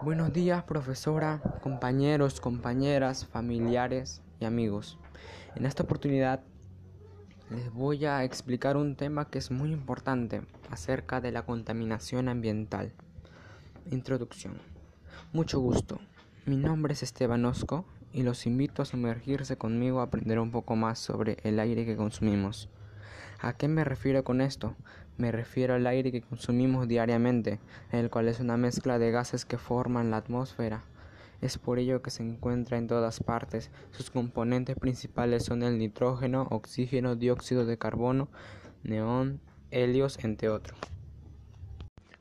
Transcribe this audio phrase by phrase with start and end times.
[0.00, 4.96] Buenos días, profesora, compañeros, compañeras, familiares y amigos.
[5.56, 6.40] En esta oportunidad
[7.50, 12.92] les voy a explicar un tema que es muy importante acerca de la contaminación ambiental.
[13.90, 14.60] Introducción.
[15.32, 15.98] Mucho gusto.
[16.46, 20.76] Mi nombre es Esteban Osco y los invito a sumergirse conmigo a aprender un poco
[20.76, 22.68] más sobre el aire que consumimos.
[23.40, 24.74] ¿A qué me refiero con esto?
[25.16, 27.58] Me refiero al aire que consumimos diariamente,
[27.90, 30.84] el cual es una mezcla de gases que forman la atmósfera.
[31.40, 33.70] Es por ello que se encuentra en todas partes.
[33.90, 38.28] Sus componentes principales son el nitrógeno, oxígeno, dióxido de carbono,
[38.82, 39.40] neón,
[39.70, 40.78] helios, entre otros.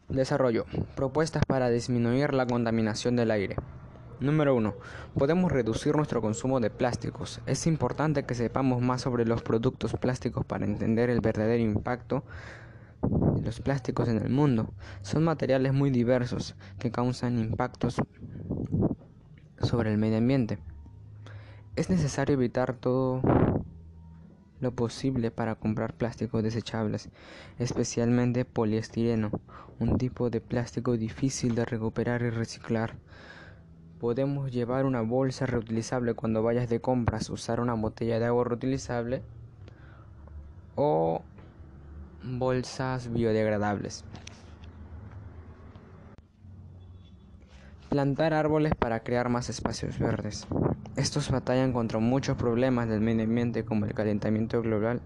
[0.09, 0.65] Desarrollo.
[0.95, 3.57] Propuestas para disminuir la contaminación del aire.
[4.19, 4.73] Número 1.
[5.13, 7.39] Podemos reducir nuestro consumo de plásticos.
[7.45, 12.23] Es importante que sepamos más sobre los productos plásticos para entender el verdadero impacto
[13.03, 14.73] de los plásticos en el mundo.
[15.03, 18.01] Son materiales muy diversos que causan impactos
[19.61, 20.57] sobre el medio ambiente.
[21.75, 23.21] Es necesario evitar todo
[24.61, 27.09] lo posible para comprar plásticos desechables,
[27.59, 29.29] especialmente poliestireno,
[29.79, 32.95] un tipo de plástico difícil de recuperar y reciclar.
[33.99, 39.23] Podemos llevar una bolsa reutilizable cuando vayas de compras, usar una botella de agua reutilizable
[40.75, 41.23] o
[42.23, 44.03] bolsas biodegradables.
[47.89, 50.45] Plantar árboles para crear más espacios verdes.
[50.95, 55.01] Estos batallan contra muchos problemas del medio ambiente como el calentamiento global,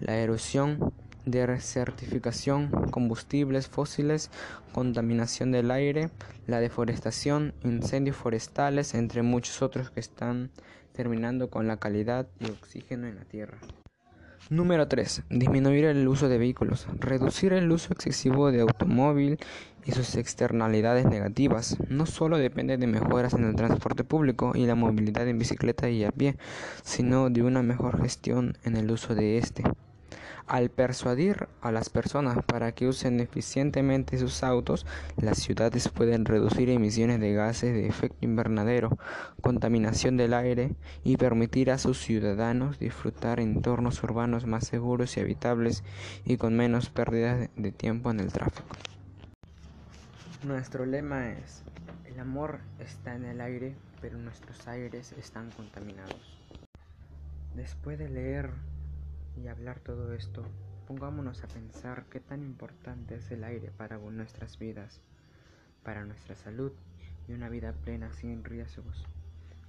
[0.00, 0.94] la erosión
[1.30, 4.30] desertificación, combustibles fósiles,
[4.72, 6.10] contaminación del aire,
[6.46, 10.50] la deforestación, incendios forestales, entre muchos otros que están
[10.92, 13.58] terminando con la calidad y oxígeno en la Tierra.
[14.50, 15.24] Número 3.
[15.28, 16.86] Disminuir el uso de vehículos.
[16.98, 19.38] Reducir el uso excesivo de automóvil
[19.84, 21.76] y sus externalidades negativas.
[21.88, 26.02] No solo depende de mejoras en el transporte público y la movilidad en bicicleta y
[26.04, 26.36] a pie,
[26.82, 29.64] sino de una mejor gestión en el uso de este.
[30.46, 34.86] Al persuadir a las personas para que usen eficientemente sus autos,
[35.16, 38.96] las ciudades pueden reducir emisiones de gases de efecto invernadero,
[39.42, 40.74] contaminación del aire
[41.04, 45.84] y permitir a sus ciudadanos disfrutar entornos urbanos más seguros y habitables
[46.24, 48.76] y con menos pérdidas de tiempo en el tráfico.
[50.44, 51.62] Nuestro lema es,
[52.06, 56.38] el amor está en el aire, pero nuestros aires están contaminados.
[57.54, 58.50] Después de leer
[59.42, 60.42] y hablar todo esto,
[60.86, 65.00] pongámonos a pensar qué tan importante es el aire para nuestras vidas,
[65.84, 66.72] para nuestra salud
[67.28, 69.06] y una vida plena sin riesgos.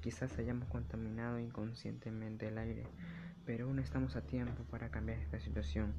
[0.02, 2.84] Quizás hayamos contaminado inconscientemente el aire,
[3.46, 5.94] pero aún estamos a tiempo para cambiar esta situación.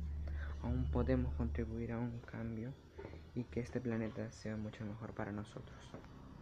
[0.63, 2.73] Aún podemos contribuir a un cambio
[3.35, 5.91] y que este planeta sea mucho mejor para nosotros.